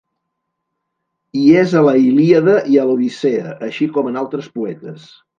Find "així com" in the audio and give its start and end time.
3.67-4.09